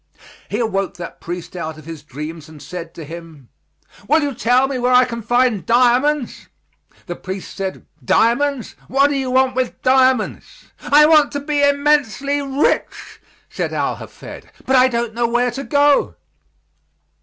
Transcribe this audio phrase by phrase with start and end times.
[0.49, 3.49] He awoke that priest out of his dreams and said to him,
[4.07, 6.47] "Will you tell me where I can find diamonds?"
[7.05, 8.75] The priest said, "Diamonds?
[8.87, 14.47] What do you want with diamonds?" "I want to be immensely rich," said Al Hafed,
[14.65, 16.15] "but I don't know where to go."